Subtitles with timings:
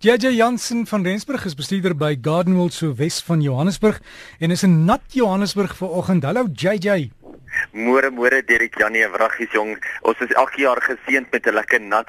[0.00, 3.98] JJ Jansen van Rensburg is bestuurder by Gardenwold so Wes van Johannesburg
[4.38, 6.22] en is in nat Johannesburg vanoggend.
[6.22, 7.10] Hallo JJ.
[7.72, 9.76] Môre môre Derek Janie Wraggies jong.
[10.02, 12.08] Ons is elke jaar geseënd met 'n lekker nat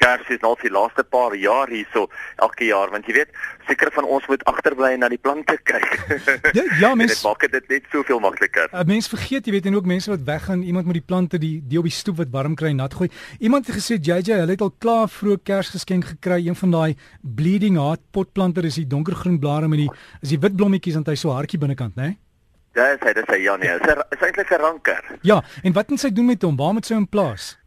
[0.00, 3.32] Kersfees nou die laaste paar jaar hierso elke jaar want jy weet
[3.68, 5.88] seker van ons moet agterbly en na die plante kyk.
[6.58, 8.68] Ja, ja mens dit maak dit net soveel makliker.
[8.72, 11.60] 'n Mens vergeet jy weet en ook mense wat weggaan, iemand moet die plante die
[11.62, 13.10] die op die stoep wat warm kry nat gooi.
[13.38, 17.76] Iemand het gesê JJ, hulle het al klaar vroeg Kersgeskenk gekry, een van daai bleeding
[17.78, 19.90] heart potplante is die donkergroen blare met die
[20.22, 22.02] is die wit blommetjies en hy so hartjie binnekant, né?
[22.02, 22.18] Nee?
[22.80, 25.04] Ja, sy dit sê ja nee, is is eintlik 'n ranker.
[25.20, 26.56] Ja, en wat moet sy doen met hom?
[26.56, 27.58] Waar moet sy hom plaas?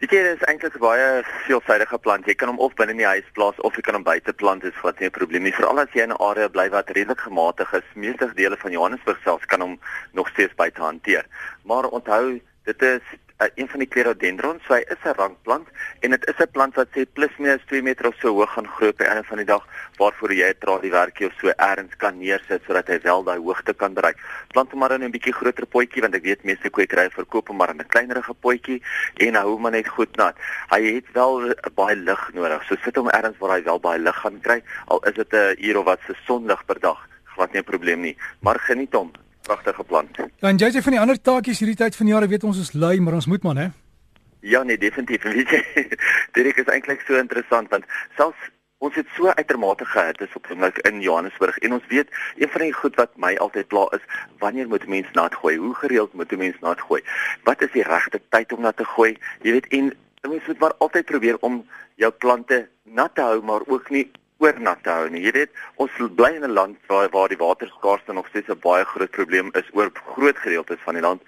[0.00, 2.26] Dit is eintlik 'n baie veelsidige plant.
[2.26, 4.62] Jy kan hom of binne in die huis plaas of jy kan hom buite plant.
[4.62, 5.52] Dit is wat nie 'n probleem nie.
[5.52, 7.84] Veral as jy in 'n area bly wat redelik gematig is.
[7.94, 9.78] Meeste dele van Johannesburg selfs kan hom
[10.12, 11.26] nog steeds buite hanteer.
[11.64, 13.02] Maar onthou, dit is
[13.38, 15.68] uh, een van die clerodendrons, so hy is 'n rankplant
[16.00, 18.68] en dit is 'n plant wat sê plus minus 2 meter of so hoog gaan
[18.68, 19.64] groei op 'n einde van die dag
[19.98, 23.94] waarvoor jy 'n tradiewerkie of so ergens kan neersit sodat hy wel daai hoogte kan
[23.94, 24.16] bereik.
[24.48, 27.56] Plant hom maar in 'n bietjie groter potjie want ek weet meeste kwekery verkoop hom
[27.56, 28.82] maar in 'n kleinerige potjie
[29.16, 30.36] en hou hom net goed nat.
[30.70, 32.64] Hy het wel baie lig nodig.
[32.68, 35.56] So sit hom ergens waar hy wel baie lig gaan kry al is dit 'n
[35.58, 37.08] uur of wat se sonlig per dag.
[37.36, 39.12] Wat nie 'n probleem nie, maar geniet hom
[39.46, 40.20] pragtige plant.
[40.42, 42.74] Dan jy sê van die ander taakies hierdie tyd van die jaar, weet ons is
[42.74, 43.68] lui, maar ons moet maar, hè?
[44.46, 45.24] Ja, nee, definitief.
[45.36, 45.62] Weet jy,
[46.36, 48.52] dit is eintlik so interessant want selfs
[48.84, 52.60] ons het so uitermate gehad is op oomblik in Johannesburg en ons weet een van
[52.60, 54.04] die goed wat my altyd pla is
[54.42, 55.56] wanneer moet mense nat gooi?
[55.56, 57.00] Hoe gereeld moet mense nat gooi?
[57.48, 59.16] Wat is die regte tyd om nat te gooi?
[59.42, 59.90] Jy weet en
[60.28, 61.62] mense moet maar altyd probeer om
[61.96, 64.04] jou plante nat te hou maar ook nie
[64.38, 65.22] oornat te hou nie.
[65.24, 68.84] Jy weet, ons bly in 'n land waar waar die waterskaarste nog steeds 'n baie
[68.84, 71.22] groot probleem is oor groot gedeeltes van die land.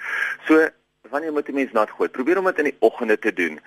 [0.47, 0.69] So,
[1.11, 2.09] wanneer moet 'n mens nat gooi?
[2.09, 3.61] Probeer om dit in die oggende te doen.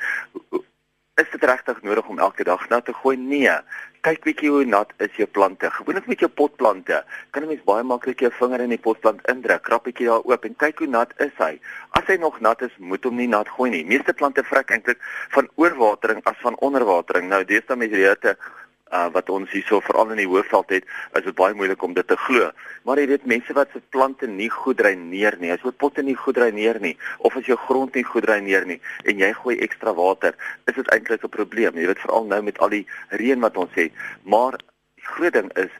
[1.15, 3.17] Is dit regtig nodig om elke dag nat te gooi?
[3.17, 3.57] Nee.
[4.01, 5.69] Kyk bietjie hoe nat is jou plante.
[5.71, 9.61] Gewoonlik met jou potplante, kan 'n mens baie maklik jou vinger in die potplant indruk,
[9.61, 11.59] krap bietjie daar oop en kyk hoe nat is hy.
[11.89, 13.85] As hy nog nat is, moet hom nie nat gooi nie.
[13.85, 14.97] Meeste plante vrek eintlik
[15.29, 17.29] van oorwatering as van onderwatering.
[17.29, 18.35] Nou, deesdae met hierdie
[18.91, 20.87] uh, wat ons hierso veral in die hoofveld het,
[21.17, 22.49] is dit baie moeilik om dit te glo.
[22.87, 26.17] Maar jy weet mense wat se plante nie goed dreineer nie, as jou potte nie
[26.17, 29.95] goed dreineer nie of as jou grond nie goed dreineer nie en jy gooi ekstra
[29.97, 30.35] water,
[30.67, 31.77] is dit eintlik 'n probleem.
[31.77, 33.91] Jy weet veral nou met al die reën wat ons het.
[34.23, 34.57] Maar
[34.95, 35.71] die groot ding is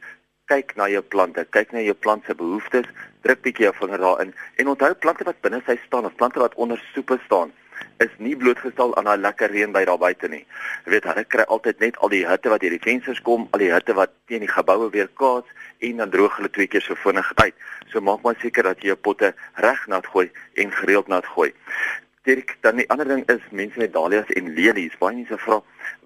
[0.46, 2.86] kyk na jou plante, kyk na jou plant se behoeftes,
[3.22, 6.54] druk bietjie jou vinger daarin en onthou plante wat binne sy staan of plante wat
[6.54, 7.52] onder soepe staan
[8.02, 10.42] is nie blootgestel aan daai lekker reën by daar buite nie.
[10.84, 13.62] Jy weet, hulle kry altyd net al die hitte wat deur die vensters kom, al
[13.62, 15.48] die hitte wat teen die geboue weer kaats
[15.82, 17.54] en dan droog hulle twee keer so vinnig uit.
[17.92, 19.34] So maak maar seker dat jy jou potte
[19.64, 21.50] reg nat gooi en gereeld nat gooi.
[22.26, 24.94] Dirk, dan die ander ding is mense met dahlias en lelies.
[25.00, 25.58] Baie mense vra,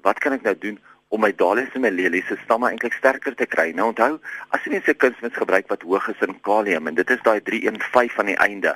[0.07, 0.79] wat kan ek nou doen
[1.09, 3.69] om my dahlias en my lelies se stamme eintlik sterker te kry.
[3.77, 4.17] Nou onthou,
[4.55, 8.23] as jy mense kunsmis gebruik wat hoog is in kalium en dit is daai 315
[8.23, 8.73] aan die einde.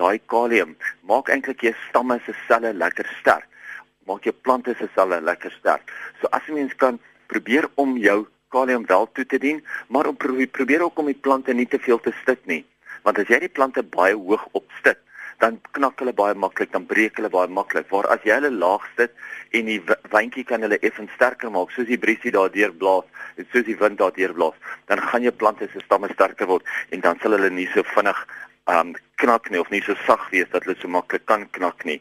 [0.00, 0.76] Daai kalium
[1.10, 3.48] maak eintlik jou stamme se selle lekker sterk.
[4.06, 5.90] Maak jou plante se selle lekker sterk.
[6.20, 7.00] So as jy mens kan
[7.32, 8.22] probeer om jou
[8.52, 12.00] kalium wel toe te dien, maar om probeer ook om die plante nie te veel
[12.00, 12.62] te stik nie.
[13.02, 15.00] Want as jy die plante baie hoog opstik,
[15.42, 17.88] dan knak hulle baie maklik, dan breek hulle baie maklik.
[17.90, 19.10] Waar as jy hulle laag sit
[19.58, 19.80] en die
[20.14, 23.08] wyntjie kan hulle effens sterker maak, soos die briesie daardeur blaas
[23.40, 24.58] en soos die wind daardeur blaas,
[24.90, 28.22] dan gaan jou plante se stamme sterker word en dan sal hulle nie so vinnig
[28.70, 31.98] um knak nie of nie so sag wees dat hulle so maklik kan knak nie.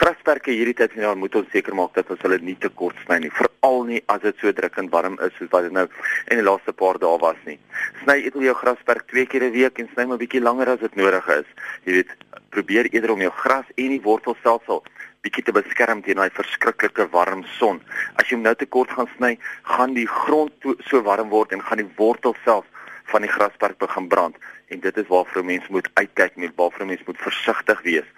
[0.00, 2.96] Grasperke hierdie tyd van jaar moet ons seker maak dat ons hulle nie te kort
[3.04, 5.86] sny nie, veral nie as dit so drukkend warm is soos wat dit nou
[6.30, 7.58] in die laaste paar dae was nie.
[8.02, 10.96] Sny eers jou grasperk twee keer 'n week en sny maar bietjie langer as dit
[10.96, 11.48] nodig is.
[11.84, 12.10] Jy weet,
[12.50, 14.82] probeer eerder om jou gras en die wortelstelsel
[15.22, 17.80] bietjie te beskerm teen daai verskriklike warm son.
[18.18, 20.52] As jy hom nou te kort gaan sny, gaan die grond
[20.88, 22.66] so warm word en gaan die wortel self
[23.12, 24.36] van die grasperk begin brand
[24.72, 28.08] en dit is waarvoor mense moet uitkyk met waarvoor mense moet versigtig wees.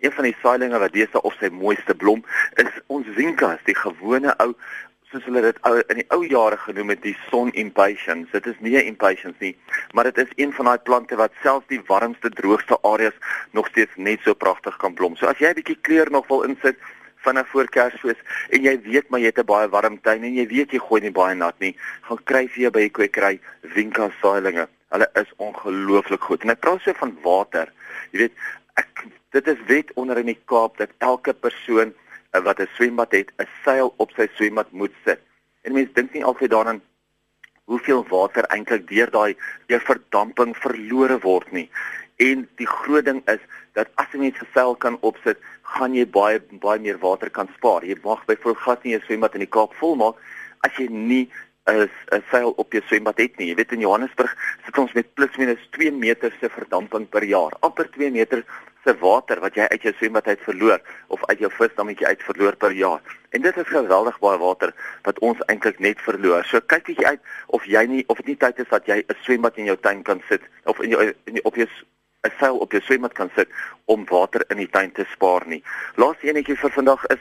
[0.00, 2.24] Een van die saailinge wat deesdae op sy mooiste blom
[2.62, 4.52] is ons zinkas, die gewone ou
[5.14, 8.30] soos hulle dit ou in die ou jare genoem het die son impatiens.
[8.32, 9.54] Dit is nie 'n impatiens nie,
[9.92, 13.14] maar dit is een van daai plante wat selfs die warmste, droogste areas
[13.52, 15.16] nog steeds net so pragtig kan blom.
[15.16, 16.76] So as jy 'n bietjie kleur nog wil insit
[17.24, 20.46] vinnig voor Kersfees en jy weet maar jy het 'n baie warm tuin en jy
[20.46, 23.40] weet jy gooi nie baie nat nie, gaan kry vir jou by die kwekery
[23.74, 24.68] Zinka saailinge.
[24.94, 26.44] Hulle is ongelooflik goed.
[26.44, 27.72] En ek praat so van water.
[28.12, 28.32] Jy weet,
[28.76, 31.92] ek dit is wet onder in die Kaap dat elke persoon
[32.34, 35.20] uh, wat 'n swembad het, 'n seil op sy swembad moet sit.
[35.62, 36.82] En mense dink nie altyd daaraan
[37.64, 39.36] hoeveel water eintlik deur daai
[39.66, 41.70] deur verdamping verlore word nie.
[42.16, 43.40] En die groot ding is
[43.72, 45.38] dat as jy net gevel kan opsit,
[45.74, 47.84] gaan jy baie baie meer water kan spaar.
[47.84, 50.14] Jy mag byvoorbeeld glad nie 'n swembad in die Kaap volmaak
[50.60, 51.28] as jy nie
[51.66, 53.48] 'n 'n seil op jou swembad het nie.
[53.48, 57.52] Jy weet in Johannesburg sit ons met plus minus 2 meter se verdamping per jaar.
[57.60, 58.44] amper 2 meter
[58.84, 62.56] se water wat jy uit jou swembad uit verloor of uit jou visdammetjie uit verloor
[62.56, 63.00] per jaar.
[63.30, 66.44] En dit is geweldig baie water wat ons eintlik net verloor.
[66.44, 69.16] So kyk bietjie uit of jy nie of dit nie tyd is dat jy 'n
[69.24, 71.68] swembad in jou tuin kan sit of in jou in op jou
[72.24, 73.48] 'n seil op jou swembad kan sit
[73.84, 75.62] om water in die tuin te spaar nie.
[75.96, 77.20] Laaste enetjie vir vandag is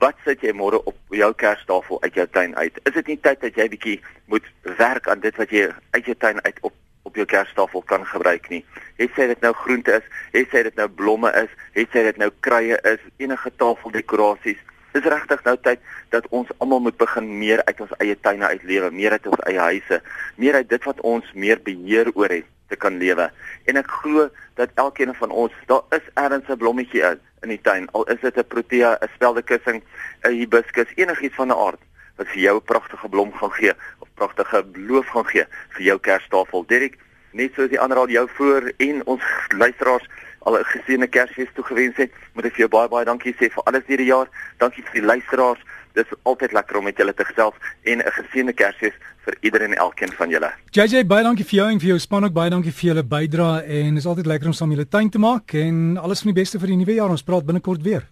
[0.00, 2.78] Wat sit jy môre op jou kerstafel uit jou tuin uit?
[2.88, 3.96] Is dit nie tyd dat jy bietjie
[4.32, 4.46] moet
[4.78, 6.76] werk aan dit wat jy uit jou tuin uit op
[7.08, 8.62] op jou kerstafel kan gebruik nie?
[8.96, 12.20] Het sy dit nou groente is, het sy dit nou blomme is, het sy dit
[12.20, 14.62] nou kruie is, enige tafeldekorasies?
[14.94, 15.84] Dis regtig nou tyd
[16.14, 19.68] dat ons almal moet begin meer uit ons eie tuine uitlewe, meer uit ons eie
[19.68, 20.00] huise,
[20.40, 23.26] meer uit dit wat ons meer beheer oor het te kan lewe.
[23.68, 24.28] En ek glo
[24.60, 27.88] dat elkeen van ons, daar is ergens 'n blommetjie in in die tuin.
[27.92, 29.82] Al is dit 'n protea, 'n speldekussing,
[30.22, 31.80] 'n hibiscus, enigiets van 'n aard
[32.16, 35.98] wat vir jou 'n pragtige blom gaan gee of pragtige loof gaan gee vir jou
[35.98, 36.66] kerstafel.
[36.66, 36.98] Dirk,
[37.32, 40.08] net soos die ander al jou voor en ons luisteraars
[40.46, 43.62] al 'n geseënde Kersfees toegewens het, moet ek vir jou baie baie dankie sê vir
[43.64, 44.28] alles hierdie jaar.
[44.58, 45.60] Dankie vir die luisteraars.
[45.92, 48.94] Dit is altyd lekker om met julle te gesels en 'n geseënde Kersfees
[49.24, 50.50] vir elkeen en elkeen van julle.
[50.70, 53.62] JJ, baie dankie vir jou en vir jou span ook baie dankie vir julle bydrae
[53.62, 56.40] en dit is altyd lekker om saam julle tuin te maak en alles van die
[56.40, 57.10] beste vir die nuwe jaar.
[57.10, 58.06] Ons praat binnekort weer.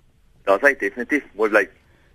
[0.44, 1.24] Daar's hy definitief.
[1.34, 1.68] Mooi bly.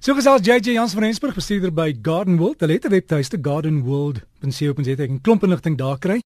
[0.03, 2.59] So gesels JJ Jans van Rensburg, bestuurder by Garden World.
[2.59, 6.21] Hulle het 'n webtuiste gardenworld.co.za en klomp inligting daar kry.